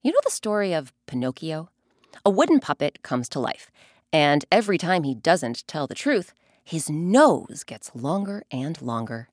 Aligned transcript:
You 0.00 0.12
know 0.12 0.20
the 0.24 0.30
story 0.30 0.72
of 0.72 0.92
Pinocchio? 1.06 1.70
A 2.24 2.30
wooden 2.30 2.60
puppet 2.60 3.02
comes 3.02 3.28
to 3.30 3.40
life, 3.40 3.68
and 4.12 4.44
every 4.52 4.78
time 4.78 5.02
he 5.02 5.12
doesn't 5.12 5.66
tell 5.66 5.88
the 5.88 5.94
truth, 5.96 6.32
his 6.64 6.88
nose 6.88 7.64
gets 7.66 7.90
longer 7.96 8.44
and 8.52 8.80
longer. 8.80 9.28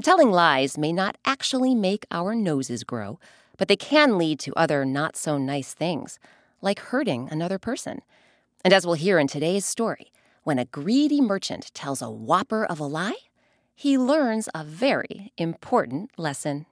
Telling 0.00 0.30
lies 0.30 0.78
may 0.78 0.92
not 0.92 1.18
actually 1.24 1.74
make 1.74 2.06
our 2.12 2.36
noses 2.36 2.84
grow, 2.84 3.18
but 3.58 3.66
they 3.66 3.74
can 3.74 4.16
lead 4.16 4.38
to 4.40 4.54
other 4.54 4.84
not 4.84 5.16
so 5.16 5.38
nice 5.38 5.74
things, 5.74 6.20
like 6.62 6.78
hurting 6.78 7.28
another 7.28 7.58
person. 7.58 8.00
And 8.64 8.72
as 8.72 8.86
we'll 8.86 8.94
hear 8.94 9.18
in 9.18 9.26
today's 9.26 9.66
story, 9.66 10.12
when 10.44 10.60
a 10.60 10.66
greedy 10.66 11.20
merchant 11.20 11.74
tells 11.74 12.00
a 12.00 12.08
whopper 12.08 12.64
of 12.64 12.78
a 12.78 12.84
lie, 12.84 13.18
he 13.74 13.98
learns 13.98 14.48
a 14.54 14.62
very 14.62 15.32
important 15.36 16.12
lesson. 16.16 16.66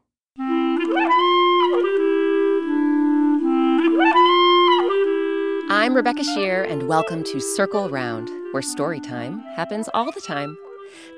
I'm 5.78 5.94
Rebecca 5.94 6.22
Sheir, 6.22 6.68
and 6.68 6.88
welcome 6.88 7.22
to 7.22 7.38
Circle 7.40 7.88
Round, 7.88 8.28
where 8.50 8.62
story 8.62 8.98
time 8.98 9.38
happens 9.54 9.88
all 9.94 10.10
the 10.10 10.20
time. 10.20 10.58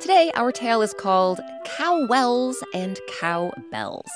Today, 0.03 0.31
our 0.35 0.53
tale 0.53 0.83
is 0.83 0.93
called 0.93 1.41
Cow 1.65 2.07
Wells 2.09 2.63
and 2.75 3.01
Cow 3.09 3.55
Bells. 3.71 4.11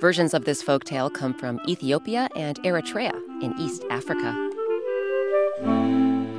Versions 0.00 0.34
of 0.34 0.46
this 0.46 0.62
folk 0.62 0.82
tale 0.82 1.08
come 1.08 1.32
from 1.32 1.60
Ethiopia 1.68 2.28
and 2.34 2.60
Eritrea 2.64 3.14
in 3.40 3.54
East 3.56 3.84
Africa. 3.88 4.32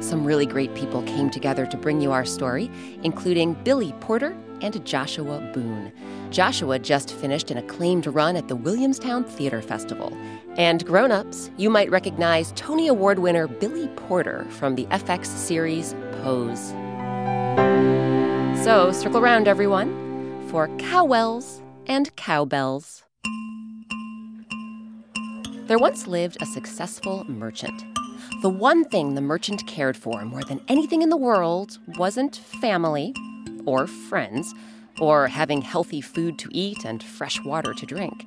Some 0.02 0.26
really 0.26 0.46
great 0.46 0.76
people 0.76 1.02
came 1.04 1.30
together 1.30 1.66
to 1.66 1.78
bring 1.78 2.02
you 2.02 2.12
our 2.12 2.26
story, 2.26 2.70
including 3.04 3.54
Billy 3.64 3.94
Porter 4.02 4.38
and 4.60 4.86
Joshua 4.86 5.40
Boone. 5.54 5.94
Joshua 6.30 6.78
just 6.78 7.14
finished 7.14 7.52
an 7.52 7.58
acclaimed 7.58 8.06
run 8.08 8.36
at 8.36 8.50
the 8.50 8.56
Williamstown 8.58 9.24
Theater 9.24 9.62
Festival. 9.62 10.12
And 10.58 10.86
grown 10.86 11.12
ups, 11.12 11.52
you 11.58 11.70
might 11.70 11.92
recognize 11.92 12.54
Tony 12.56 12.88
Award 12.88 13.20
winner 13.20 13.46
Billy 13.46 13.90
Porter 13.98 14.46
from 14.52 14.76
the 14.76 14.86
FX 14.86 15.26
series 15.26 15.94
Pose. 16.24 16.70
So 18.64 18.92
circle 18.94 19.20
around, 19.20 19.50
everyone, 19.50 20.48
for 20.48 20.70
cow 20.78 21.04
wells 21.04 21.62
and 21.88 22.16
cowbells. 22.16 23.04
There 25.68 25.78
once 25.78 26.08
lived 26.08 26.42
a 26.42 26.46
successful 26.46 27.26
merchant. 27.26 27.84
The 28.42 28.50
one 28.50 28.86
thing 28.86 29.16
the 29.16 29.22
merchant 29.22 29.68
cared 29.68 29.98
for 29.98 30.24
more 30.24 30.44
than 30.44 30.64
anything 30.70 31.02
in 31.02 31.10
the 31.10 31.18
world 31.18 31.80
wasn't 31.98 32.38
family 32.38 33.14
or 33.66 33.88
friends 33.88 34.54
or 35.02 35.28
having 35.28 35.62
healthy 35.62 36.00
food 36.00 36.40
to 36.40 36.50
eat 36.52 36.86
and 36.86 37.04
fresh 37.04 37.44
water 37.44 37.74
to 37.74 37.86
drink. 37.86 38.26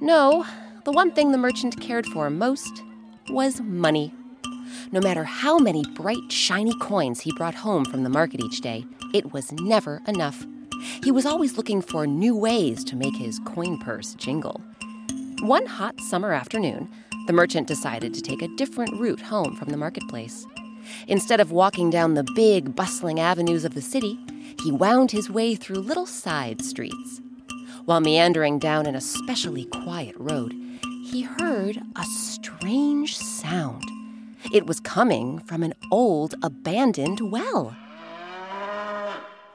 No, 0.00 0.44
the 0.84 0.92
one 0.92 1.12
thing 1.12 1.30
the 1.30 1.38
merchant 1.38 1.80
cared 1.80 2.06
for 2.06 2.28
most 2.28 2.82
was 3.28 3.60
money. 3.60 4.12
No 4.90 5.00
matter 5.00 5.24
how 5.24 5.58
many 5.58 5.84
bright, 5.94 6.30
shiny 6.30 6.76
coins 6.80 7.20
he 7.20 7.32
brought 7.36 7.54
home 7.54 7.84
from 7.84 8.02
the 8.02 8.10
market 8.10 8.40
each 8.40 8.60
day, 8.60 8.84
it 9.14 9.32
was 9.32 9.52
never 9.52 10.02
enough. 10.08 10.44
He 11.04 11.12
was 11.12 11.24
always 11.24 11.56
looking 11.56 11.82
for 11.82 12.06
new 12.06 12.36
ways 12.36 12.82
to 12.84 12.96
make 12.96 13.14
his 13.16 13.38
coin 13.44 13.78
purse 13.78 14.14
jingle. 14.14 14.60
One 15.42 15.66
hot 15.66 16.00
summer 16.00 16.32
afternoon, 16.32 16.90
the 17.26 17.32
merchant 17.32 17.68
decided 17.68 18.12
to 18.14 18.22
take 18.22 18.42
a 18.42 18.48
different 18.56 18.98
route 19.00 19.20
home 19.20 19.54
from 19.54 19.68
the 19.68 19.76
marketplace. 19.76 20.46
Instead 21.06 21.40
of 21.40 21.52
walking 21.52 21.90
down 21.90 22.14
the 22.14 22.26
big, 22.34 22.74
bustling 22.74 23.20
avenues 23.20 23.64
of 23.64 23.74
the 23.74 23.82
city, 23.82 24.18
he 24.64 24.72
wound 24.72 25.12
his 25.12 25.30
way 25.30 25.54
through 25.54 25.76
little 25.76 26.06
side 26.06 26.62
streets. 26.62 27.20
While 27.84 28.00
meandering 28.00 28.58
down 28.58 28.86
an 28.86 28.94
especially 28.94 29.64
quiet 29.66 30.16
road, 30.18 30.54
he 31.12 31.22
heard 31.22 31.78
a 31.96 32.04
strange 32.04 33.16
sound. 33.16 33.84
It 34.52 34.66
was 34.66 34.80
coming 34.80 35.38
from 35.38 35.62
an 35.62 35.74
old, 35.90 36.34
abandoned 36.42 37.20
well. 37.30 37.76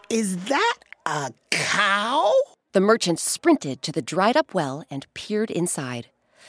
Is 0.10 0.38
that 0.46 0.78
a 1.06 1.32
cow? 1.50 2.32
The 2.74 2.80
merchant 2.80 3.20
sprinted 3.20 3.82
to 3.82 3.92
the 3.92 4.02
dried 4.02 4.38
up 4.38 4.54
well 4.54 4.84
and 4.90 5.12
peered 5.14 5.52
inside. 5.52 6.08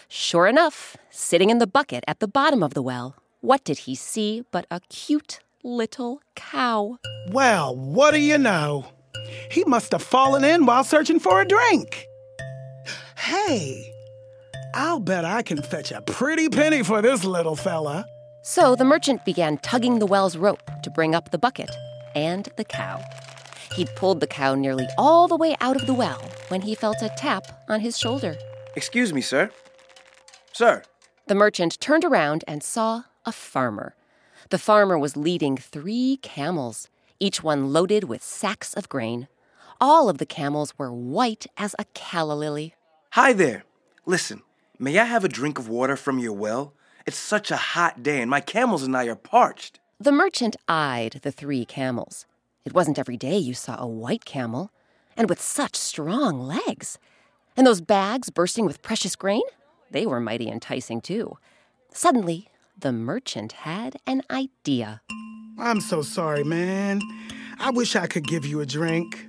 Sure 0.08 0.46
enough, 0.46 0.96
sitting 1.10 1.50
in 1.50 1.58
the 1.58 1.66
bucket 1.66 2.04
at 2.06 2.20
the 2.20 2.28
bottom 2.28 2.62
of 2.62 2.74
the 2.74 2.82
well, 2.82 3.16
what 3.40 3.64
did 3.64 3.78
he 3.78 3.94
see 3.94 4.44
but 4.50 4.66
a 4.70 4.80
cute 4.88 5.40
little 5.64 6.20
cow. 6.34 6.98
Well, 7.30 7.76
what 7.76 8.12
do 8.12 8.20
you 8.20 8.38
know? 8.38 8.86
He 9.50 9.64
must 9.64 9.92
have 9.92 10.02
fallen 10.02 10.44
in 10.44 10.66
while 10.66 10.84
searching 10.84 11.18
for 11.18 11.40
a 11.40 11.46
drink. 11.46 12.06
Hey, 13.16 13.92
I'll 14.78 15.00
bet 15.00 15.24
I 15.24 15.42
can 15.42 15.60
fetch 15.60 15.92
a 15.92 16.00
pretty 16.00 16.48
penny 16.48 16.82
for 16.82 17.02
this 17.02 17.24
little 17.24 17.56
fella. 17.56 18.06
So 18.42 18.74
the 18.74 18.84
merchant 18.84 19.24
began 19.24 19.58
tugging 19.58 19.98
the 19.98 20.06
well's 20.06 20.36
rope 20.36 20.62
to 20.82 20.90
bring 20.90 21.14
up 21.14 21.30
the 21.30 21.38
bucket 21.38 21.70
and 22.14 22.48
the 22.56 22.64
cow. 22.64 23.02
He'd 23.74 23.94
pulled 23.96 24.20
the 24.20 24.26
cow 24.26 24.54
nearly 24.54 24.86
all 24.96 25.28
the 25.28 25.36
way 25.36 25.56
out 25.60 25.76
of 25.76 25.86
the 25.86 25.94
well 25.94 26.22
when 26.48 26.62
he 26.62 26.74
felt 26.74 27.02
a 27.02 27.10
tap 27.18 27.44
on 27.68 27.80
his 27.80 27.98
shoulder. 27.98 28.36
Excuse 28.76 29.12
me, 29.12 29.20
sir. 29.20 29.50
Sir. 30.52 30.82
The 31.26 31.34
merchant 31.34 31.78
turned 31.80 32.04
around 32.04 32.44
and 32.46 32.62
saw 32.62 33.02
a 33.26 33.32
farmer 33.32 33.94
the 34.50 34.58
farmer 34.58 34.98
was 34.98 35.16
leading 35.16 35.58
three 35.58 36.18
camels, 36.22 36.88
each 37.20 37.42
one 37.42 37.70
loaded 37.70 38.04
with 38.04 38.22
sacks 38.22 38.72
of 38.72 38.88
grain. 38.88 39.28
All 39.80 40.08
of 40.08 40.16
the 40.18 40.26
camels 40.26 40.72
were 40.78 40.92
white 40.92 41.46
as 41.58 41.74
a 41.78 41.84
calla 41.92 42.32
lily. 42.32 42.74
Hi 43.12 43.34
there. 43.34 43.64
Listen, 44.06 44.42
may 44.78 44.98
I 44.98 45.04
have 45.04 45.24
a 45.24 45.28
drink 45.28 45.58
of 45.58 45.68
water 45.68 45.96
from 45.96 46.18
your 46.18 46.32
well? 46.32 46.74
It's 47.06 47.16
such 47.16 47.50
a 47.50 47.56
hot 47.56 48.02
day 48.02 48.20
and 48.20 48.30
my 48.30 48.40
camels 48.40 48.82
and 48.82 48.96
I 48.96 49.06
are 49.06 49.14
parched. 49.14 49.80
The 50.00 50.12
merchant 50.12 50.56
eyed 50.68 51.20
the 51.22 51.32
three 51.32 51.64
camels. 51.64 52.26
It 52.64 52.74
wasn't 52.74 52.98
every 52.98 53.16
day 53.16 53.36
you 53.38 53.54
saw 53.54 53.80
a 53.80 53.86
white 53.86 54.24
camel, 54.24 54.70
and 55.16 55.28
with 55.28 55.40
such 55.40 55.74
strong 55.74 56.40
legs. 56.40 56.98
And 57.56 57.66
those 57.66 57.80
bags 57.80 58.30
bursting 58.30 58.66
with 58.66 58.82
precious 58.82 59.16
grain? 59.16 59.42
They 59.90 60.06
were 60.06 60.20
mighty 60.20 60.48
enticing, 60.48 61.00
too. 61.00 61.38
Suddenly, 61.92 62.48
the 62.78 62.92
merchant 62.92 63.52
had 63.52 63.96
an 64.06 64.22
idea. 64.30 65.00
I'm 65.58 65.80
so 65.80 66.02
sorry, 66.02 66.44
man. 66.44 67.00
I 67.58 67.70
wish 67.70 67.96
I 67.96 68.06
could 68.06 68.28
give 68.28 68.44
you 68.46 68.60
a 68.60 68.66
drink, 68.66 69.26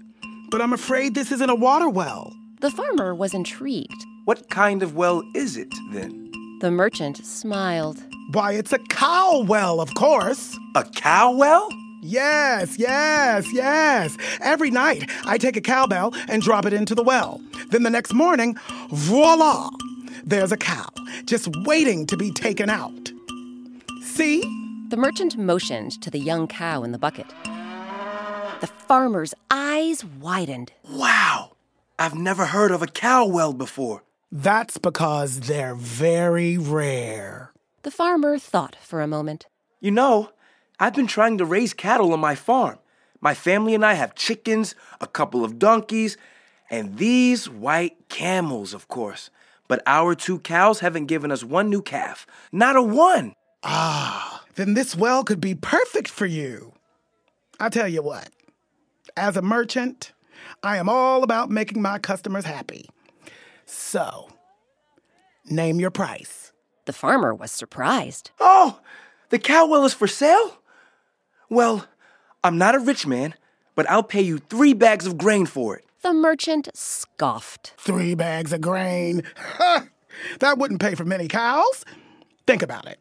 but 0.52 0.62
I'm 0.62 0.74
afraid 0.74 1.16
this 1.16 1.32
isn't 1.32 1.50
a 1.50 1.56
water 1.56 1.90
well. 1.90 2.32
The 2.60 2.70
farmer 2.70 3.16
was 3.16 3.34
intrigued. 3.34 4.06
What 4.30 4.48
kind 4.52 4.84
of 4.84 4.96
well 4.96 5.24
is 5.34 5.58
it, 5.58 5.74
then? 5.90 6.32
The 6.62 6.70
merchant 6.70 7.18
smiled. 7.26 7.98
Why, 8.32 8.52
it's 8.52 8.72
a 8.72 8.78
cow 8.78 9.44
well, 9.48 9.82
of 9.82 9.96
course. 9.96 10.56
A 10.76 10.84
cow 10.84 11.32
well? 11.32 11.68
Yes, 12.04 12.78
yes, 12.78 13.52
yes. 13.52 14.16
Every 14.40 14.70
night 14.70 15.10
I 15.26 15.40
take 15.40 15.58
a 15.58 15.62
cowbell 15.62 16.14
and 16.28 16.44
drop 16.44 16.68
it 16.68 16.74
into 16.74 16.94
the 16.94 17.02
well. 17.02 17.42
Then 17.72 17.82
the 17.82 17.90
next 17.90 18.14
morning, 18.14 18.56
voila, 18.92 19.72
there's 20.24 20.52
a 20.52 20.58
cow 20.58 20.90
just 21.26 21.50
waiting 21.66 22.06
to 22.06 22.16
be 22.16 22.30
taken 22.30 22.70
out. 22.70 23.12
See? 24.04 24.42
The 24.90 24.98
merchant 24.98 25.40
motioned 25.40 26.00
to 26.04 26.12
the 26.12 26.20
young 26.20 26.46
cow 26.46 26.84
in 26.84 26.92
the 26.92 27.00
bucket. 27.00 27.26
The 28.62 28.70
farmer's 28.88 29.34
eyes 29.50 30.06
widened. 30.06 30.72
Wow! 30.88 31.54
I've 31.98 32.14
never 32.14 32.46
heard 32.46 32.70
of 32.70 32.84
a 32.84 32.88
cow 32.88 33.26
well 33.26 33.54
before. 33.54 34.04
That's 34.32 34.78
because 34.78 35.42
they're 35.42 35.74
very 35.74 36.58
rare. 36.58 37.52
The 37.82 37.92
farmer 37.92 38.38
thought 38.38 38.76
for 38.76 39.02
a 39.02 39.08
moment. 39.08 39.48
You 39.80 39.90
know, 39.90 40.30
I've 40.80 40.94
been 40.94 41.08
trying 41.08 41.40
to 41.40 41.46
raise 41.46 41.74
cattle 41.74 42.14
on 42.14 42.20
my 42.20 42.36
farm. 42.36 42.78
My 43.22 43.34
family 43.34 43.74
and 43.74 43.84
I 43.84 43.94
have 43.94 44.14
chickens, 44.14 44.76
a 45.02 45.08
couple 45.08 45.44
of 45.44 45.58
donkeys, 45.58 46.16
and 46.70 46.98
these 46.98 47.50
white 47.50 48.08
camels, 48.08 48.74
of 48.74 48.88
course. 48.88 49.32
But 49.68 49.82
our 49.88 50.14
two 50.14 50.40
cows 50.40 50.80
haven't 50.80 51.08
given 51.08 51.32
us 51.32 51.44
one 51.44 51.70
new 51.70 51.82
calf. 51.82 52.28
Not 52.52 52.76
a 52.76 52.84
one. 52.84 53.34
Ah, 53.64 54.44
then 54.56 54.76
this 54.76 54.96
well 54.96 55.24
could 55.24 55.42
be 55.42 55.56
perfect 55.56 56.08
for 56.08 56.26
you. 56.28 56.74
I 57.60 57.70
tell 57.70 57.88
you 57.88 58.02
what, 58.04 58.30
as 59.18 59.36
a 59.36 59.42
merchant, 59.42 60.14
I 60.64 60.78
am 60.78 60.88
all 60.88 61.24
about 61.24 61.50
making 61.50 61.82
my 61.82 61.98
customers 61.98 62.46
happy. 62.46 62.86
So, 63.72 64.30
name 65.46 65.80
your 65.80 65.92
price. 65.92 66.52
The 66.86 66.94
farmer 66.94 67.36
was 67.36 67.52
surprised. 67.52 68.32
Oh, 68.40 68.80
the 69.30 69.38
cow 69.38 69.68
well 69.68 69.86
is 69.86 69.94
for 69.94 70.08
sale? 70.08 70.58
Well, 71.52 71.86
I'm 72.44 72.58
not 72.58 72.74
a 72.74 72.80
rich 72.80 73.06
man, 73.06 73.36
but 73.76 73.88
I'll 73.88 74.02
pay 74.02 74.22
you 74.22 74.40
three 74.40 74.74
bags 74.74 75.06
of 75.06 75.20
grain 75.20 75.46
for 75.46 75.78
it. 75.78 75.86
The 76.02 76.14
merchant 76.14 76.70
scoffed. 76.74 77.76
Three 77.78 78.16
bags 78.16 78.54
of 78.54 78.62
grain. 78.62 79.22
that 80.40 80.58
wouldn't 80.58 80.82
pay 80.82 80.96
for 80.96 81.06
many 81.06 81.28
cows. 81.28 81.86
Think 82.48 82.64
about 82.64 82.88
it. 82.88 82.98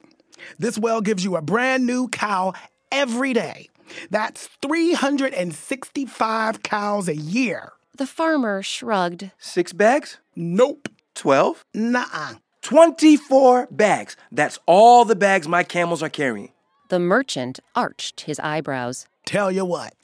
This 0.59 0.79
well 0.79 1.01
gives 1.01 1.25
you 1.25 1.37
a 1.37 1.43
brand 1.43 1.87
new 1.87 2.09
cow 2.09 2.53
every 2.93 3.33
day. 3.33 3.71
That's 4.11 4.51
365 4.61 6.63
cows 6.63 7.09
a 7.09 7.17
year. 7.17 7.73
The 7.99 8.07
farmer 8.07 8.63
shrugged. 8.63 9.33
Six 9.39 9.73
bags? 9.73 10.19
Nope. 10.37 10.89
Twelve? 11.15 11.65
Nuh-uh. 11.75 12.35
24 12.63 13.69
bags. 13.71 14.17
That's 14.31 14.59
all 14.67 15.05
the 15.05 15.17
bags 15.17 15.49
my 15.49 15.65
camels 15.65 16.03
are 16.03 16.09
carrying. 16.09 16.53
The 16.91 16.99
merchant 16.99 17.61
arched 17.75 18.23
his 18.23 18.39
eyebrows. 18.39 19.07
Tell 19.27 19.51
you 19.51 19.65
what, 19.65 19.95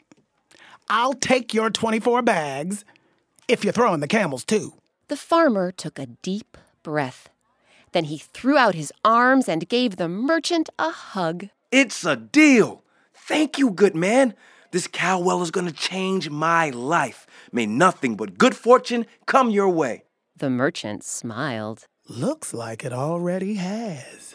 I'll 0.88 1.14
take 1.14 1.54
your 1.54 1.70
24 1.70 2.22
bags 2.22 2.84
if 3.48 3.64
you're 3.64 3.72
throwing 3.72 4.00
the 4.00 4.08
camels 4.08 4.44
too. 4.44 4.74
The 5.08 5.16
farmer 5.16 5.70
took 5.70 5.98
a 5.98 6.06
deep 6.06 6.56
breath. 6.82 7.28
Then 7.92 8.04
he 8.04 8.18
threw 8.18 8.56
out 8.58 8.74
his 8.74 8.92
arms 9.04 9.48
and 9.48 9.68
gave 9.68 9.96
the 9.96 10.08
merchant 10.08 10.68
a 10.78 10.90
hug. 10.90 11.48
It's 11.70 12.04
a 12.04 12.16
deal. 12.16 12.82
Thank 13.14 13.56
you, 13.56 13.70
good 13.70 13.94
man. 13.94 14.34
This 14.74 14.88
cow 14.88 15.20
well 15.20 15.40
is 15.40 15.52
going 15.52 15.68
to 15.68 15.72
change 15.72 16.30
my 16.30 16.68
life. 16.70 17.28
May 17.52 17.64
nothing 17.64 18.16
but 18.16 18.36
good 18.36 18.56
fortune 18.56 19.06
come 19.24 19.48
your 19.48 19.68
way. 19.68 20.02
The 20.36 20.50
merchant 20.50 21.04
smiled. 21.04 21.84
Looks 22.08 22.52
like 22.52 22.84
it 22.84 22.92
already 22.92 23.54
has. 23.54 24.34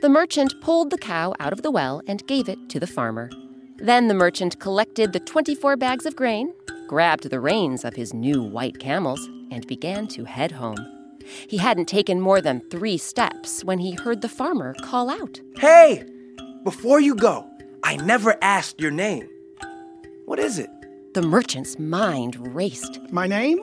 The 0.00 0.08
merchant 0.08 0.60
pulled 0.60 0.90
the 0.90 0.98
cow 0.98 1.32
out 1.38 1.52
of 1.52 1.62
the 1.62 1.70
well 1.70 2.02
and 2.08 2.26
gave 2.26 2.48
it 2.48 2.58
to 2.70 2.80
the 2.80 2.88
farmer. 2.88 3.30
Then 3.76 4.08
the 4.08 4.14
merchant 4.14 4.58
collected 4.58 5.12
the 5.12 5.20
24 5.20 5.76
bags 5.76 6.06
of 6.06 6.16
grain, 6.16 6.52
grabbed 6.88 7.30
the 7.30 7.38
reins 7.38 7.84
of 7.84 7.94
his 7.94 8.12
new 8.12 8.42
white 8.42 8.80
camels, 8.80 9.24
and 9.52 9.64
began 9.68 10.08
to 10.08 10.24
head 10.24 10.50
home. 10.50 10.84
He 11.48 11.58
hadn't 11.58 11.86
taken 11.86 12.20
more 12.20 12.40
than 12.40 12.68
three 12.68 12.98
steps 12.98 13.62
when 13.62 13.78
he 13.78 13.92
heard 13.92 14.22
the 14.22 14.28
farmer 14.28 14.74
call 14.82 15.08
out. 15.08 15.38
Hey, 15.56 16.04
before 16.64 16.98
you 16.98 17.14
go, 17.14 17.48
I 17.84 17.94
never 17.94 18.36
asked 18.42 18.80
your 18.80 18.90
name. 18.90 19.28
What 20.28 20.38
is 20.38 20.58
it? 20.58 20.68
The 21.14 21.22
merchant's 21.22 21.78
mind 21.78 22.36
raced. 22.54 23.00
My 23.10 23.26
name? 23.26 23.58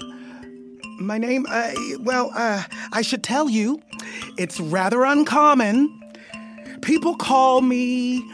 My 0.99 1.19
name, 1.19 1.45
uh, 1.47 1.71
well, 1.99 2.31
uh, 2.33 2.63
I 2.91 3.03
should 3.03 3.21
tell 3.21 3.47
you, 3.47 3.83
it's 4.35 4.59
rather 4.59 5.03
uncommon. 5.03 6.01
People 6.81 7.17
call 7.17 7.61
me 7.61 8.27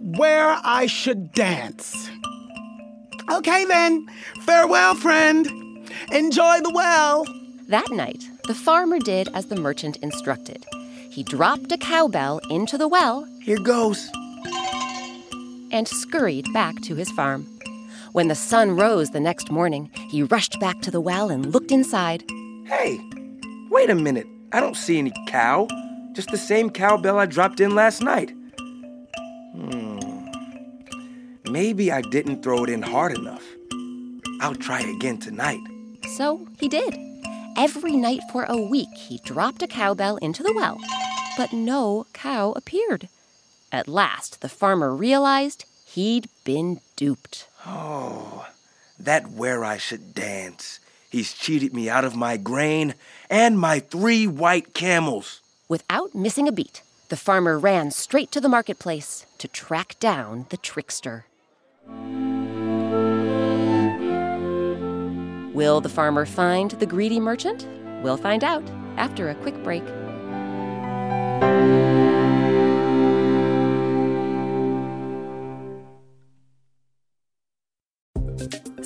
Where 0.00 0.56
I 0.64 0.86
Should 0.86 1.32
Dance. 1.32 2.08
Okay 3.30 3.66
then, 3.66 4.08
farewell, 4.40 4.94
friend. 4.94 5.46
Enjoy 6.12 6.60
the 6.60 6.72
well. 6.74 7.26
That 7.68 7.90
night, 7.90 8.24
the 8.46 8.54
farmer 8.54 8.98
did 8.98 9.28
as 9.34 9.46
the 9.46 9.56
merchant 9.56 9.98
instructed. 9.98 10.64
He 11.10 11.22
dropped 11.22 11.70
a 11.72 11.76
cowbell 11.76 12.40
into 12.48 12.78
the 12.78 12.88
well 12.88 13.28
Here 13.42 13.58
goes. 13.58 14.10
And 15.74 15.88
scurried 15.88 16.50
back 16.52 16.80
to 16.82 16.94
his 16.94 17.10
farm. 17.10 17.44
When 18.12 18.28
the 18.28 18.36
sun 18.36 18.76
rose 18.76 19.10
the 19.10 19.18
next 19.18 19.50
morning, 19.50 19.90
he 20.08 20.22
rushed 20.22 20.60
back 20.60 20.80
to 20.82 20.90
the 20.90 21.00
well 21.00 21.30
and 21.30 21.52
looked 21.52 21.72
inside. 21.72 22.22
Hey, 22.64 23.00
wait 23.70 23.90
a 23.90 23.94
minute. 23.96 24.28
I 24.52 24.60
don't 24.60 24.76
see 24.76 24.98
any 24.98 25.12
cow. 25.26 25.66
Just 26.12 26.30
the 26.30 26.38
same 26.38 26.70
cowbell 26.70 27.18
I 27.18 27.26
dropped 27.26 27.58
in 27.58 27.74
last 27.74 28.02
night. 28.02 28.32
Hmm. 29.52 29.98
Maybe 31.50 31.90
I 31.90 32.02
didn't 32.02 32.44
throw 32.44 32.62
it 32.62 32.70
in 32.70 32.80
hard 32.80 33.18
enough. 33.18 33.44
I'll 34.40 34.54
try 34.54 34.80
again 34.80 35.18
tonight. 35.18 35.60
So 36.16 36.46
he 36.60 36.68
did. 36.68 36.96
Every 37.56 37.96
night 37.96 38.20
for 38.30 38.44
a 38.44 38.56
week, 38.56 38.94
he 38.96 39.18
dropped 39.24 39.62
a 39.62 39.66
cowbell 39.66 40.18
into 40.18 40.44
the 40.44 40.52
well, 40.52 40.78
but 41.36 41.52
no 41.52 42.06
cow 42.12 42.52
appeared. 42.52 43.08
At 43.74 43.88
last, 43.88 44.40
the 44.40 44.48
farmer 44.48 44.94
realized 44.94 45.64
he'd 45.84 46.28
been 46.44 46.80
duped. 46.94 47.48
Oh, 47.66 48.46
that 49.00 49.32
where 49.32 49.64
I 49.64 49.78
should 49.78 50.14
dance. 50.14 50.78
He's 51.10 51.32
cheated 51.34 51.74
me 51.74 51.90
out 51.90 52.04
of 52.04 52.14
my 52.14 52.36
grain 52.36 52.94
and 53.28 53.58
my 53.58 53.80
three 53.80 54.28
white 54.28 54.74
camels. 54.74 55.40
Without 55.68 56.14
missing 56.14 56.46
a 56.46 56.52
beat, 56.52 56.84
the 57.08 57.16
farmer 57.16 57.58
ran 57.58 57.90
straight 57.90 58.30
to 58.30 58.40
the 58.40 58.48
marketplace 58.48 59.26
to 59.38 59.48
track 59.48 59.96
down 59.98 60.46
the 60.50 60.56
trickster. 60.56 61.26
Will 65.52 65.80
the 65.80 65.92
farmer 65.92 66.26
find 66.26 66.70
the 66.70 66.86
greedy 66.86 67.18
merchant? 67.18 67.66
We'll 68.04 68.18
find 68.18 68.44
out 68.44 68.70
after 68.96 69.30
a 69.30 69.34
quick 69.34 69.60
break. 69.64 69.82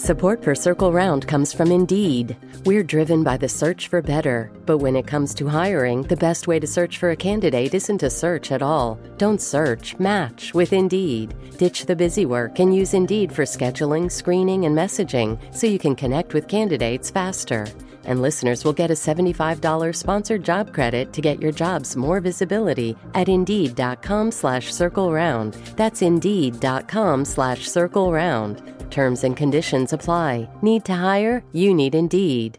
Support 0.08 0.42
for 0.42 0.54
Circle 0.54 0.90
Round 0.90 1.28
comes 1.28 1.52
from 1.52 1.70
Indeed. 1.70 2.34
We're 2.64 2.82
driven 2.82 3.22
by 3.22 3.36
the 3.36 3.46
search 3.46 3.88
for 3.88 4.00
better, 4.00 4.50
but 4.64 4.78
when 4.78 4.96
it 4.96 5.06
comes 5.06 5.34
to 5.34 5.46
hiring, 5.46 6.00
the 6.00 6.16
best 6.16 6.48
way 6.48 6.58
to 6.58 6.66
search 6.66 6.96
for 6.96 7.10
a 7.10 7.14
candidate 7.16 7.74
isn't 7.74 7.98
to 7.98 8.08
search 8.08 8.50
at 8.50 8.62
all. 8.62 8.98
Don't 9.18 9.38
search, 9.38 9.98
match 9.98 10.54
with 10.54 10.72
Indeed. 10.72 11.34
Ditch 11.58 11.84
the 11.84 11.94
busy 11.94 12.24
work 12.24 12.58
and 12.58 12.74
use 12.74 12.94
Indeed 12.94 13.30
for 13.30 13.42
scheduling, 13.42 14.10
screening, 14.10 14.64
and 14.64 14.74
messaging 14.74 15.38
so 15.54 15.66
you 15.66 15.78
can 15.78 15.94
connect 15.94 16.32
with 16.32 16.48
candidates 16.48 17.10
faster. 17.10 17.66
And 18.08 18.20
listeners 18.22 18.64
will 18.64 18.72
get 18.72 18.90
a 18.90 18.94
$75 18.94 19.94
sponsored 19.94 20.42
job 20.42 20.72
credit 20.72 21.12
to 21.12 21.20
get 21.20 21.40
your 21.40 21.52
jobs 21.52 21.94
more 21.94 22.20
visibility 22.20 22.96
at 23.14 23.28
Indeed.com 23.28 24.32
slash 24.32 24.72
Circle 24.72 25.12
Round. 25.12 25.54
That's 25.76 26.02
Indeed.com 26.02 27.26
slash 27.26 27.68
Circle 27.68 28.10
Round. 28.10 28.62
Terms 28.90 29.24
and 29.24 29.36
conditions 29.36 29.92
apply. 29.92 30.48
Need 30.62 30.86
to 30.86 30.94
hire? 30.94 31.44
You 31.52 31.74
need 31.74 31.94
Indeed. 31.94 32.58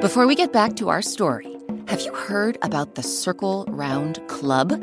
Before 0.00 0.26
we 0.26 0.34
get 0.34 0.50
back 0.50 0.76
to 0.76 0.88
our 0.88 1.02
story, 1.02 1.54
have 1.88 2.00
you 2.00 2.14
heard 2.14 2.56
about 2.62 2.94
the 2.94 3.02
Circle 3.02 3.66
Round 3.68 4.18
Club? 4.28 4.82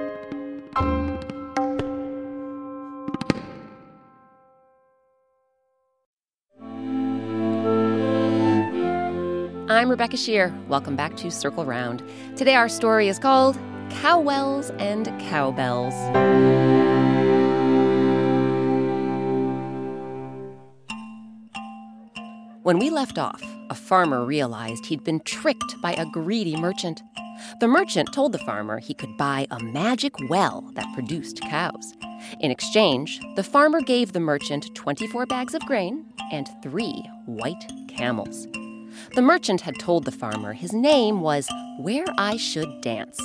I'm 9.81 9.89
Rebecca 9.89 10.15
Sheir. 10.15 10.53
Welcome 10.67 10.95
back 10.95 11.17
to 11.17 11.31
Circle 11.31 11.65
Round. 11.65 12.03
Today 12.35 12.53
our 12.53 12.69
story 12.69 13.07
is 13.07 13.17
called 13.17 13.57
Cowwells 13.89 14.69
and 14.77 15.07
Cowbells. 15.19 15.95
When 22.61 22.77
we 22.77 22.91
left 22.91 23.17
off, 23.17 23.41
a 23.71 23.73
farmer 23.73 24.23
realized 24.23 24.85
he'd 24.85 25.03
been 25.03 25.19
tricked 25.21 25.81
by 25.81 25.93
a 25.93 26.05
greedy 26.05 26.55
merchant. 26.55 27.01
The 27.59 27.67
merchant 27.67 28.13
told 28.13 28.33
the 28.33 28.45
farmer 28.45 28.77
he 28.77 28.93
could 28.93 29.17
buy 29.17 29.47
a 29.49 29.63
magic 29.63 30.13
well 30.29 30.69
that 30.75 30.93
produced 30.93 31.41
cows. 31.41 31.95
In 32.39 32.51
exchange, 32.51 33.19
the 33.35 33.43
farmer 33.43 33.81
gave 33.81 34.13
the 34.13 34.19
merchant 34.19 34.75
24 34.75 35.25
bags 35.25 35.55
of 35.55 35.65
grain 35.65 36.05
and 36.31 36.47
three 36.61 37.03
white 37.25 37.65
camels. 37.87 38.45
The 39.15 39.21
merchant 39.21 39.61
had 39.61 39.79
told 39.79 40.05
the 40.05 40.11
farmer 40.11 40.53
his 40.53 40.73
name 40.73 41.21
was 41.21 41.49
Where 41.79 42.05
I 42.17 42.37
Should 42.37 42.81
Dance. 42.81 43.19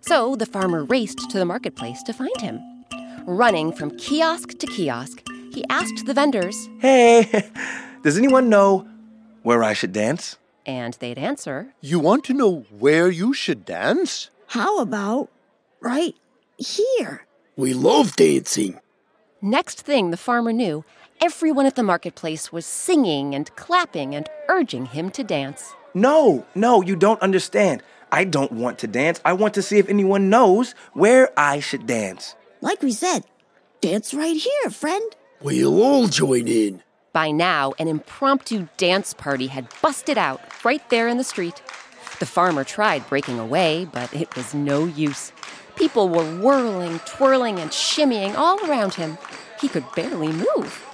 So 0.00 0.36
the 0.36 0.46
farmer 0.46 0.84
raced 0.84 1.30
to 1.30 1.38
the 1.38 1.44
marketplace 1.44 2.02
to 2.04 2.12
find 2.12 2.40
him. 2.40 2.60
Running 3.26 3.72
from 3.72 3.96
kiosk 3.96 4.58
to 4.58 4.66
kiosk, 4.66 5.22
he 5.52 5.64
asked 5.68 6.06
the 6.06 6.14
vendors, 6.14 6.68
Hey, 6.80 7.50
does 8.02 8.18
anyone 8.18 8.48
know 8.48 8.86
where 9.42 9.62
I 9.62 9.72
should 9.72 9.92
dance? 9.92 10.36
And 10.66 10.94
they'd 10.94 11.18
answer, 11.18 11.72
You 11.80 11.98
want 11.98 12.24
to 12.24 12.34
know 12.34 12.66
where 12.70 13.10
you 13.10 13.32
should 13.32 13.64
dance? 13.64 14.30
How 14.48 14.80
about 14.80 15.30
right 15.80 16.14
here? 16.58 17.26
We 17.56 17.74
love 17.74 18.16
dancing. 18.16 18.80
Next 19.42 19.80
thing 19.80 20.10
the 20.10 20.16
farmer 20.16 20.52
knew, 20.52 20.84
everyone 21.20 21.66
at 21.66 21.76
the 21.76 21.82
marketplace 21.82 22.50
was 22.50 22.64
singing 22.64 23.34
and 23.34 23.54
clapping 23.56 24.14
and 24.14 24.28
urging 24.48 24.86
him 24.86 25.10
to 25.10 25.22
dance. 25.22 25.74
No, 25.92 26.46
no, 26.54 26.82
you 26.82 26.96
don't 26.96 27.20
understand. 27.20 27.82
I 28.10 28.24
don't 28.24 28.52
want 28.52 28.78
to 28.80 28.86
dance. 28.86 29.20
I 29.24 29.34
want 29.34 29.54
to 29.54 29.62
see 29.62 29.78
if 29.78 29.88
anyone 29.88 30.30
knows 30.30 30.74
where 30.94 31.30
I 31.38 31.60
should 31.60 31.86
dance. 31.86 32.34
Like 32.60 32.82
we 32.82 32.92
said, 32.92 33.24
dance 33.80 34.14
right 34.14 34.36
here, 34.36 34.70
friend. 34.70 35.14
We'll 35.42 35.82
all 35.82 36.06
join 36.06 36.48
in. 36.48 36.82
By 37.12 37.30
now, 37.32 37.74
an 37.78 37.88
impromptu 37.88 38.68
dance 38.76 39.14
party 39.14 39.48
had 39.48 39.68
busted 39.82 40.16
out 40.16 40.40
right 40.64 40.88
there 40.90 41.08
in 41.08 41.18
the 41.18 41.24
street. 41.24 41.60
The 42.18 42.26
farmer 42.26 42.64
tried 42.64 43.08
breaking 43.08 43.38
away, 43.38 43.88
but 43.92 44.12
it 44.14 44.34
was 44.36 44.54
no 44.54 44.86
use. 44.86 45.32
People 45.76 46.08
were 46.08 46.38
whirling, 46.38 47.00
twirling, 47.00 47.58
and 47.58 47.70
shimmying 47.70 48.36
all 48.36 48.64
around 48.68 48.94
him. 48.94 49.18
He 49.60 49.68
could 49.68 49.84
barely 49.94 50.28
move. 50.28 50.86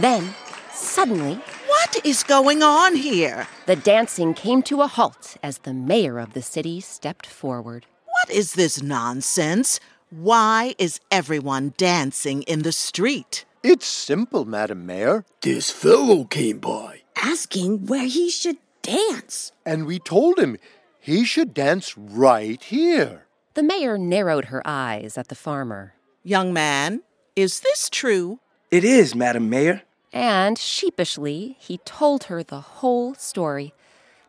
Then, 0.00 0.34
suddenly, 0.72 1.40
What 1.66 2.04
is 2.04 2.22
going 2.24 2.62
on 2.62 2.96
here? 2.96 3.46
the 3.66 3.76
dancing 3.76 4.34
came 4.34 4.62
to 4.62 4.80
a 4.82 4.86
halt 4.86 5.36
as 5.42 5.58
the 5.58 5.74
mayor 5.74 6.18
of 6.18 6.32
the 6.32 6.42
city 6.42 6.80
stepped 6.80 7.26
forward. 7.26 7.86
What 8.06 8.30
is 8.30 8.54
this 8.54 8.82
nonsense? 8.82 9.78
Why 10.10 10.74
is 10.78 11.00
everyone 11.10 11.74
dancing 11.76 12.42
in 12.42 12.62
the 12.62 12.72
street? 12.72 13.44
It's 13.62 13.86
simple, 13.86 14.44
Madam 14.44 14.86
Mayor. 14.86 15.24
This 15.42 15.70
fellow 15.70 16.24
came 16.24 16.58
by. 16.58 17.02
Asking 17.16 17.86
where 17.86 18.06
he 18.08 18.30
should 18.30 18.56
dance. 18.82 19.52
And 19.66 19.86
we 19.86 19.98
told 19.98 20.38
him 20.38 20.56
he 20.98 21.24
should 21.24 21.52
dance 21.54 21.96
right 21.98 22.62
here. 22.62 23.26
The 23.54 23.62
mayor 23.62 23.98
narrowed 23.98 24.46
her 24.46 24.62
eyes 24.64 25.18
at 25.18 25.28
the 25.28 25.34
farmer. 25.34 25.94
Young 26.24 26.52
man, 26.52 27.02
is 27.36 27.60
this 27.60 27.90
true? 27.90 28.40
It 28.70 28.84
is, 28.84 29.14
Madam 29.14 29.50
Mayor. 29.50 29.82
And 30.12 30.58
sheepishly, 30.58 31.56
he 31.60 31.78
told 31.78 32.24
her 32.24 32.42
the 32.42 32.60
whole 32.60 33.14
story 33.14 33.72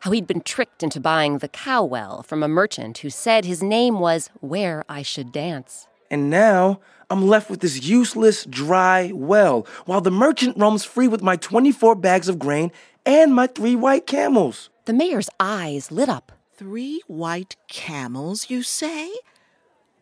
how 0.00 0.10
he'd 0.10 0.26
been 0.26 0.40
tricked 0.40 0.82
into 0.82 1.00
buying 1.00 1.38
the 1.38 1.48
cow 1.48 1.84
well 1.84 2.22
from 2.22 2.42
a 2.42 2.48
merchant 2.48 2.98
who 2.98 3.10
said 3.10 3.44
his 3.44 3.62
name 3.62 3.98
was 4.00 4.30
Where 4.40 4.84
I 4.88 5.02
Should 5.02 5.32
Dance. 5.32 5.86
And 6.10 6.28
now 6.28 6.80
I'm 7.08 7.26
left 7.26 7.48
with 7.48 7.60
this 7.60 7.82
useless, 7.82 8.44
dry 8.44 9.12
well, 9.14 9.66
while 9.86 10.00
the 10.00 10.10
merchant 10.10 10.56
roams 10.56 10.84
free 10.84 11.08
with 11.08 11.22
my 11.22 11.36
24 11.36 11.94
bags 11.96 12.28
of 12.28 12.38
grain 12.38 12.70
and 13.06 13.34
my 13.34 13.46
three 13.46 13.76
white 13.76 14.06
camels. 14.06 14.70
The 14.84 14.92
mayor's 14.92 15.30
eyes 15.38 15.90
lit 15.90 16.08
up. 16.08 16.32
Three 16.54 17.00
white 17.06 17.56
camels, 17.68 18.50
you 18.50 18.62
say? 18.62 19.12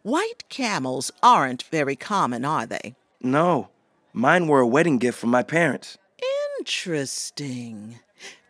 White 0.03 0.45
camels 0.49 1.11
aren't 1.23 1.63
very 1.65 1.97
common, 1.97 2.45
are 2.45 2.67
they? 2.67 2.95
No, 3.23 3.69
mine 4.13 4.47
were 4.47 4.61
a 4.61 4.67
wedding 4.67 4.99
gift 4.99 5.19
from 5.19 5.31
my 5.31 5.43
parents. 5.43 5.99
Interesting. 6.59 8.01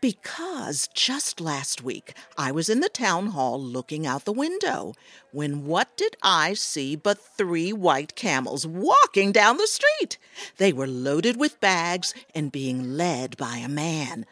Because 0.00 0.88
just 0.94 1.40
last 1.40 1.82
week 1.82 2.14
I 2.36 2.50
was 2.52 2.68
in 2.68 2.80
the 2.80 2.88
town 2.88 3.28
hall 3.28 3.60
looking 3.60 4.06
out 4.06 4.24
the 4.24 4.32
window 4.32 4.94
when 5.30 5.66
what 5.66 5.94
did 5.96 6.16
I 6.22 6.54
see 6.54 6.96
but 6.96 7.18
three 7.18 7.72
white 7.72 8.16
camels 8.16 8.66
walking 8.66 9.30
down 9.30 9.58
the 9.58 9.66
street? 9.66 10.16
They 10.56 10.72
were 10.72 10.86
loaded 10.86 11.38
with 11.38 11.60
bags 11.60 12.14
and 12.34 12.50
being 12.50 12.96
led 12.96 13.36
by 13.36 13.58
a 13.58 13.68
man. 13.68 14.24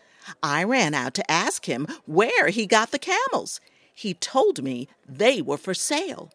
I 0.43 0.65
ran 0.65 0.95
out 0.95 1.15
to 1.15 1.31
ask 1.31 1.67
him 1.67 1.87
where 2.07 2.49
he 2.49 2.67
got 2.67 2.91
the 2.91 2.99
camels. 2.99 3.61
He 3.95 4.15
told 4.15 4.63
me 4.63 4.89
they 5.07 5.43
were 5.43 5.59
for 5.59 5.75
sale. 5.75 6.33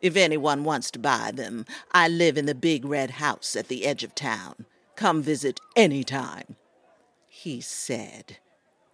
If 0.00 0.16
anyone 0.16 0.64
wants 0.64 0.90
to 0.92 0.98
buy 0.98 1.32
them, 1.32 1.64
I 1.92 2.08
live 2.08 2.38
in 2.38 2.46
the 2.46 2.54
big 2.54 2.84
red 2.84 3.12
house 3.12 3.56
at 3.56 3.68
the 3.68 3.84
edge 3.84 4.04
of 4.04 4.14
town. 4.14 4.64
Come 4.96 5.22
visit 5.22 5.60
any 5.76 6.04
time. 6.04 6.56
He 7.28 7.60
said, 7.60 8.38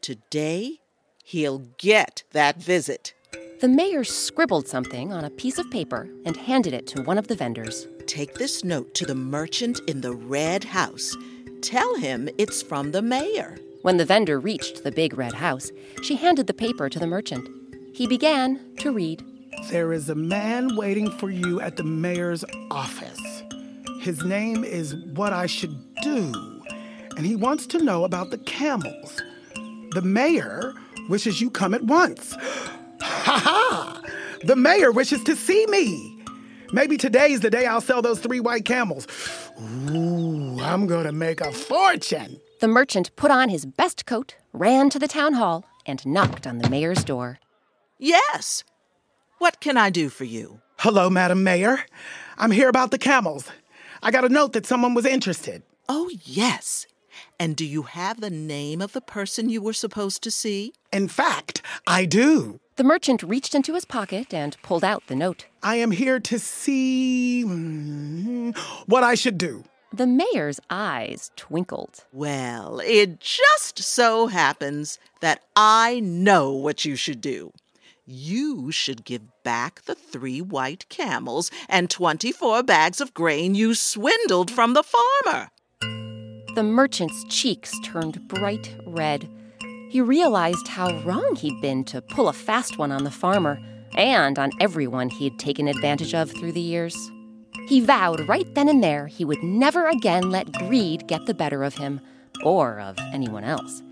Today 0.01 0.81
he'll 1.25 1.67
get 1.79 2.25
that 2.33 2.63
visit. 2.63 3.15
The 3.61 3.69
mayor 3.69 4.05
scribbled 4.05 4.69
something 4.69 5.13
on 5.13 5.25
a 5.25 5.31
piece 5.31 5.59
of 5.59 5.71
paper 5.71 6.09
and 6.27 6.37
handed 6.37 6.75
it 6.75 6.87
to 6.89 7.03
one 7.03 7.19
of 7.19 7.29
the 7.29 7.37
vendors. 7.37 7.87
Take 8.07 8.35
this 8.35 8.65
note 8.65 8.95
to 8.97 9.07
the 9.07 9.15
merchant 9.15 9.81
in 9.87 10.01
the 10.03 10.13
red 10.13 10.65
house. 10.65 11.17
Tell 11.63 11.95
him 11.95 12.29
it's 12.37 12.63
from 12.63 12.93
the 12.93 13.01
mayor. 13.01 13.57
When 13.83 13.97
the 13.97 14.05
vendor 14.05 14.39
reached 14.39 14.85
the 14.85 14.93
big 14.93 15.17
red 15.17 15.35
house, 15.35 15.71
she 16.03 16.17
handed 16.17 16.47
the 16.47 16.55
paper 16.55 16.89
to 16.89 16.99
the 16.99 17.07
merchant. 17.07 17.49
He 17.95 18.07
began 18.07 18.61
to 18.79 18.93
read. 18.93 19.25
There 19.71 19.93
is 19.93 20.09
a 20.09 20.15
man 20.15 20.77
waiting 20.77 21.11
for 21.11 21.31
you 21.31 21.61
at 21.61 21.77
the 21.77 21.83
mayor's 21.85 22.45
office. 22.71 23.43
His 24.01 24.23
name 24.25 24.63
is 24.63 24.95
What 24.95 25.33
I 25.33 25.47
Should 25.47 25.77
Do, 26.03 26.63
and 27.17 27.27
he 27.27 27.35
wants 27.35 27.67
to 27.69 27.83
know 27.83 28.05
about 28.05 28.31
the 28.31 28.39
camels. 28.39 29.21
The 29.93 30.03
mayor 30.03 30.75
wishes 31.09 31.41
you 31.41 31.51
come 31.51 31.75
at 31.75 31.83
once. 31.83 32.37
Ha 33.01 33.41
ha! 33.43 34.03
The 34.45 34.57
mayor 34.57 34.93
wishes 34.93 35.25
to 35.25 35.35
see 35.35 35.67
me. 35.67 36.23
Maybe 36.73 36.97
today's 36.97 37.41
the 37.41 37.51
day 37.51 37.67
I'll 37.67 37.81
sell 37.81 38.03
those 38.03 38.21
three 38.21 38.41
white 38.41 38.65
camels. 38.65 39.07
Ooh, 39.91 40.61
I'm 40.61 40.87
gonna 40.87 41.13
make 41.13 41.41
a 41.41 41.53
fortune. 41.53 42.41
The 42.61 42.69
merchant 42.69 43.15
put 43.17 43.31
on 43.31 43.49
his 43.49 43.65
best 43.65 44.05
coat, 44.07 44.37
ran 44.53 44.91
to 44.91 44.99
the 44.99 45.09
town 45.09 45.35
hall, 45.35 45.65
and 45.87 46.05
knocked 46.07 46.47
on 46.47 46.59
the 46.59 46.69
mayor's 46.69 47.03
door. 47.03 47.39
Yes. 47.99 48.63
What 49.39 49.61
can 49.61 49.77
I 49.77 49.91
do 49.91 50.09
for 50.09 50.25
you? 50.25 50.61
Hello, 50.79 51.11
Madam 51.11 51.43
Mayor. 51.43 51.85
I'm 52.39 52.51
here 52.51 52.69
about 52.69 52.91
the 52.91 52.99
camels. 52.99 53.51
I 54.03 54.11
got 54.11 54.25
a 54.25 54.29
note 54.29 54.53
that 54.53 54.67
someone 54.67 54.95
was 54.95 55.07
interested. 55.07 55.63
Oh, 55.89 56.11
yes. 56.23 56.87
And 57.39 57.57
do 57.57 57.65
you 57.65 57.83
have 57.83 58.21
the 58.21 58.31
name 58.31 58.81
of 58.81 58.93
the 58.93 59.01
person 59.01 59.49
you 59.49 59.61
were 59.61 59.73
supposed 59.73 60.23
to 60.23 60.31
see? 60.31 60.73
In 60.93 61.09
fact, 61.09 61.63
I 61.87 62.05
do. 62.05 62.61
The 62.77 62.85
merchant 62.85 63.23
reached 63.23 63.55
into 63.55 63.75
his 63.75 63.85
pocket 63.85 64.33
and 64.35 64.57
pulled 64.63 64.85
out 64.85 65.07
the 65.07 65.17
note. 65.17 65.47
I 65.63 65.77
am 65.77 65.91
here 65.91 66.21
to 66.21 66.39
see 66.39 67.45
mm, 67.47 68.57
what 68.87 69.03
I 69.03 69.15
should 69.15 69.39
do. 69.39 69.65
The 69.93 70.07
mayor's 70.09 70.59
eyes 70.71 71.31
twinkled. 71.37 72.05
Well, 72.13 72.81
it 72.81 73.21
just 73.21 73.79
so 73.79 74.27
happens 74.27 74.99
that 75.21 75.43
I 75.55 76.01
know 76.01 76.51
what 76.53 76.85
you 76.85 76.97
should 76.97 77.21
do. 77.21 77.53
You 78.07 78.71
should 78.71 79.07
give 79.07 79.23
back 79.45 79.81
the 79.87 79.95
three 79.95 80.43
white 80.43 80.87
camels 80.91 81.51
and 81.71 81.89
24 81.89 82.63
bags 82.63 83.01
of 83.01 83.15
grain 83.15 83.55
you 83.55 83.75
swindled 83.75 84.51
from 84.51 84.75
the 84.75 84.83
farmer. 84.83 85.49
The 86.55 86.63
merchant's 86.63 87.25
cheeks 87.31 87.73
turned 87.83 88.29
bright 88.29 88.77
red. 88.87 89.27
He 89.89 90.03
realized 90.03 90.69
how 90.69 91.01
wrong 91.01 91.35
he'd 91.37 91.63
been 91.63 91.83
to 91.85 92.03
pull 92.03 92.29
a 92.29 92.35
fast 92.35 92.77
one 92.77 92.93
on 92.93 93.05
the 93.05 93.11
farmer 93.11 93.59
and 93.97 94.39
on 94.39 94.51
everyone 94.61 95.09
he 95.09 95.25
had 95.25 95.39
taken 95.39 95.67
advantage 95.67 96.15
of 96.15 96.31
through 96.31 96.53
the 96.53 96.61
years. 96.61 97.11
He 97.69 97.81
vowed 97.81 98.29
right 98.29 98.55
then 98.55 98.69
and 98.69 98.85
there 98.85 99.07
he 99.07 99.25
would 99.25 99.43
never 99.43 99.89
again 99.89 100.31
let 100.31 100.53
greed 100.53 101.07
get 101.07 101.25
the 101.25 101.33
better 101.33 101.65
of 101.65 101.77
him 101.77 102.03
or 102.45 102.81
of 102.81 102.99
anyone 103.15 103.45
else. 103.45 103.83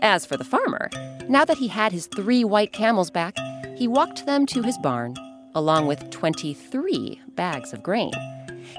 As 0.00 0.26
for 0.26 0.36
the 0.36 0.44
farmer, 0.44 0.90
now 1.28 1.44
that 1.44 1.58
he 1.58 1.68
had 1.68 1.92
his 1.92 2.06
three 2.06 2.44
white 2.44 2.72
camels 2.72 3.10
back, 3.10 3.36
he 3.76 3.88
walked 3.88 4.26
them 4.26 4.46
to 4.46 4.62
his 4.62 4.76
barn, 4.78 5.16
along 5.54 5.86
with 5.86 6.10
23 6.10 7.20
bags 7.34 7.72
of 7.72 7.82
grain. 7.82 8.12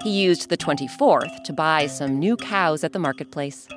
He 0.03 0.11
used 0.11 0.49
the 0.49 0.57
24th 0.57 1.43
to 1.43 1.53
buy 1.53 1.87
some 1.87 2.19
new 2.19 2.37
cows 2.37 2.83
at 2.83 2.93
the 2.93 2.99
marketplace. 2.99 3.67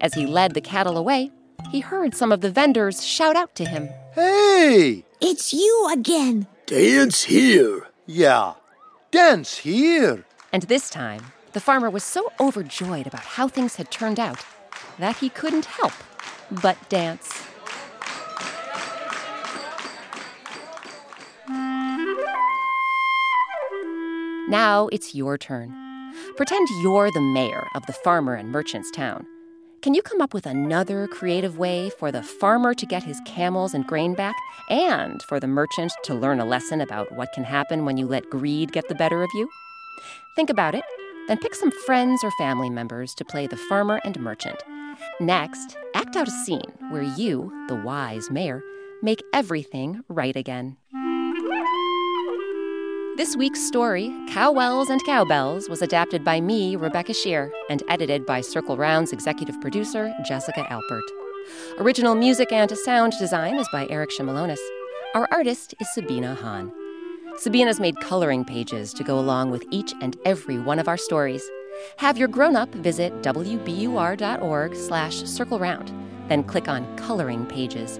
As 0.00 0.14
he 0.14 0.26
led 0.26 0.54
the 0.54 0.60
cattle 0.60 0.96
away, 0.96 1.30
he 1.70 1.80
heard 1.80 2.14
some 2.14 2.32
of 2.32 2.40
the 2.40 2.50
vendors 2.50 3.04
shout 3.04 3.36
out 3.36 3.54
to 3.56 3.64
him. 3.64 3.88
Hey! 4.14 5.04
It's 5.20 5.52
you 5.52 5.90
again. 5.92 6.46
Dance 6.66 7.24
here. 7.24 7.88
Yeah, 8.06 8.54
dance 9.10 9.58
here. 9.58 10.24
And 10.52 10.62
this 10.64 10.88
time, 10.88 11.22
the 11.52 11.60
farmer 11.60 11.90
was 11.90 12.04
so 12.04 12.32
overjoyed 12.40 13.06
about 13.06 13.24
how 13.24 13.48
things 13.48 13.76
had 13.76 13.90
turned 13.90 14.20
out 14.20 14.44
that 14.98 15.16
he 15.16 15.28
couldn't 15.28 15.66
help 15.66 15.92
but 16.50 16.76
dance. 16.88 17.42
Now 24.48 24.88
it's 24.92 25.14
your 25.14 25.36
turn. 25.36 25.74
Pretend 26.36 26.68
you're 26.82 27.10
the 27.10 27.20
mayor 27.20 27.66
of 27.74 27.84
the 27.86 27.92
farmer 27.92 28.34
and 28.34 28.50
merchant's 28.50 28.90
town. 28.90 29.26
Can 29.82 29.92
you 29.94 30.02
come 30.02 30.20
up 30.20 30.34
with 30.34 30.46
another 30.46 31.06
creative 31.08 31.58
way 31.58 31.90
for 31.90 32.10
the 32.10 32.22
farmer 32.22 32.74
to 32.74 32.86
get 32.86 33.02
his 33.02 33.20
camels 33.26 33.74
and 33.74 33.86
grain 33.86 34.14
back 34.14 34.34
and 34.68 35.22
for 35.24 35.38
the 35.38 35.46
merchant 35.46 35.92
to 36.04 36.14
learn 36.14 36.40
a 36.40 36.44
lesson 36.44 36.80
about 36.80 37.12
what 37.12 37.32
can 37.32 37.44
happen 37.44 37.84
when 37.84 37.96
you 37.96 38.06
let 38.06 38.30
greed 38.30 38.72
get 38.72 38.88
the 38.88 38.94
better 38.94 39.22
of 39.22 39.30
you? 39.34 39.48
Think 40.34 40.50
about 40.50 40.74
it, 40.74 40.84
then 41.28 41.38
pick 41.38 41.54
some 41.54 41.70
friends 41.84 42.24
or 42.24 42.30
family 42.32 42.70
members 42.70 43.14
to 43.14 43.24
play 43.24 43.46
the 43.46 43.56
farmer 43.56 44.00
and 44.04 44.18
merchant. 44.20 44.62
Next, 45.20 45.76
out 46.16 46.28
a 46.28 46.30
scene 46.30 46.72
where 46.90 47.02
you, 47.02 47.52
the 47.68 47.76
wise 47.76 48.30
mayor, 48.30 48.62
make 49.02 49.22
everything 49.34 50.02
right 50.08 50.34
again. 50.34 50.76
This 53.16 53.36
week's 53.36 53.60
story, 53.60 54.14
Cowwells 54.28 54.88
and 54.88 55.04
Cowbells, 55.04 55.68
was 55.68 55.82
adapted 55.82 56.24
by 56.24 56.40
me, 56.40 56.74
Rebecca 56.76 57.12
Sheir, 57.12 57.50
and 57.68 57.82
edited 57.88 58.24
by 58.24 58.40
Circle 58.40 58.76
Round's 58.78 59.12
executive 59.12 59.60
producer, 59.60 60.14
Jessica 60.26 60.66
Alpert. 60.70 61.02
Original 61.78 62.14
music 62.14 62.50
and 62.50 62.70
sound 62.78 63.12
design 63.18 63.56
is 63.56 63.68
by 63.70 63.86
Eric 63.90 64.10
Shimalonis. 64.10 64.58
Our 65.14 65.28
artist 65.30 65.74
is 65.80 65.92
Sabina 65.92 66.34
Hahn. 66.34 66.72
Sabina's 67.38 67.80
made 67.80 68.00
coloring 68.00 68.44
pages 68.44 68.94
to 68.94 69.04
go 69.04 69.18
along 69.18 69.50
with 69.50 69.64
each 69.70 69.92
and 70.00 70.16
every 70.24 70.58
one 70.58 70.78
of 70.78 70.88
our 70.88 70.96
stories. 70.96 71.46
Have 71.96 72.18
your 72.18 72.28
grown-up 72.28 72.74
visit 72.74 73.12
wbur.org 73.22 74.74
slash 74.74 75.16
circle 75.24 75.58
round, 75.58 75.92
then 76.28 76.44
click 76.44 76.68
on 76.68 76.96
Coloring 76.96 77.46
Pages. 77.46 77.98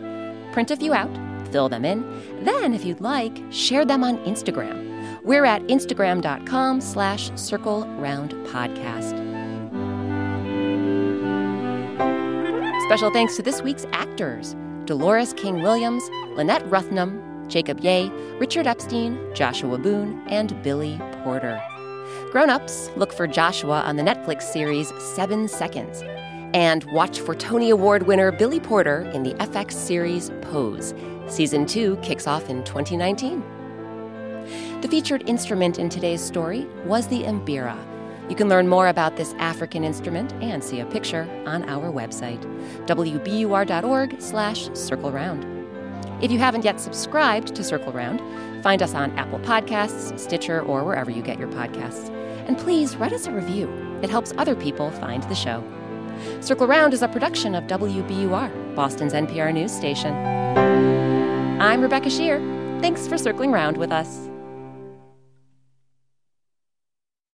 Print 0.52 0.70
a 0.70 0.76
few 0.76 0.94
out, 0.94 1.10
fill 1.50 1.68
them 1.68 1.84
in, 1.84 2.04
then, 2.44 2.74
if 2.74 2.84
you'd 2.84 3.00
like, 3.00 3.36
share 3.50 3.84
them 3.84 4.04
on 4.04 4.18
Instagram. 4.24 5.22
We're 5.22 5.44
at 5.44 5.62
instagram.com 5.62 6.80
slash 6.80 7.30
circle 7.34 7.86
round 7.98 8.32
podcast. 8.46 9.16
Special 12.86 13.10
thanks 13.10 13.34
to 13.36 13.42
this 13.42 13.62
week's 13.62 13.84
actors 13.92 14.54
Dolores 14.84 15.32
King 15.32 15.62
Williams, 15.62 16.04
Lynette 16.36 16.64
Rathnam, 16.70 17.48
Jacob 17.48 17.80
Ye, 17.80 18.10
Richard 18.38 18.66
Epstein, 18.68 19.18
Joshua 19.34 19.78
Boone, 19.78 20.22
and 20.28 20.62
Billy 20.62 21.00
Porter. 21.24 21.60
Grown 22.36 22.50
ups, 22.50 22.90
look 22.96 23.14
for 23.14 23.26
Joshua 23.26 23.80
on 23.80 23.96
the 23.96 24.02
Netflix 24.02 24.42
series 24.42 24.92
Seven 25.02 25.48
Seconds. 25.48 26.02
And 26.52 26.84
watch 26.92 27.20
for 27.20 27.34
Tony 27.34 27.70
Award 27.70 28.06
winner 28.06 28.30
Billy 28.30 28.60
Porter 28.60 29.10
in 29.14 29.22
the 29.22 29.32
FX 29.36 29.72
series 29.72 30.30
Pose. 30.42 30.92
Season 31.28 31.64
2 31.64 31.96
kicks 32.02 32.26
off 32.26 32.50
in 32.50 32.62
2019. 32.64 33.42
The 34.82 34.88
featured 34.88 35.26
instrument 35.26 35.78
in 35.78 35.88
today's 35.88 36.20
story 36.20 36.66
was 36.84 37.06
the 37.06 37.22
mbira. 37.22 37.74
You 38.28 38.36
can 38.36 38.50
learn 38.50 38.68
more 38.68 38.88
about 38.88 39.16
this 39.16 39.32
African 39.38 39.82
instrument 39.82 40.34
and 40.42 40.62
see 40.62 40.80
a 40.80 40.84
picture 40.84 41.26
on 41.46 41.66
our 41.70 41.90
website, 41.90 42.42
wbur.org 42.84 44.20
slash 44.20 44.68
circle 44.74 45.10
round. 45.10 45.46
If 46.22 46.30
you 46.30 46.38
haven't 46.38 46.66
yet 46.66 46.80
subscribed 46.80 47.54
to 47.54 47.64
Circle 47.64 47.92
Round, 47.92 48.20
find 48.62 48.82
us 48.82 48.94
on 48.94 49.10
Apple 49.18 49.38
Podcasts, 49.38 50.18
Stitcher, 50.18 50.60
or 50.60 50.84
wherever 50.84 51.10
you 51.10 51.22
get 51.22 51.38
your 51.38 51.48
podcasts. 51.48 52.15
And 52.46 52.56
please 52.58 52.96
write 52.96 53.12
us 53.12 53.26
a 53.26 53.32
review. 53.32 53.68
It 54.02 54.10
helps 54.10 54.32
other 54.38 54.54
people 54.54 54.90
find 54.92 55.22
the 55.24 55.34
show. 55.34 55.64
Circle 56.40 56.66
Round 56.66 56.94
is 56.94 57.02
a 57.02 57.08
production 57.08 57.54
of 57.54 57.64
WBUR, 57.64 58.74
Boston's 58.74 59.12
NPR 59.12 59.52
news 59.52 59.72
station. 59.72 60.14
I'm 61.60 61.80
Rebecca 61.80 62.08
Sheir. 62.08 62.38
Thanks 62.80 63.08
for 63.08 63.18
circling 63.18 63.50
round 63.50 63.76
with 63.76 63.90
us. 63.90 64.25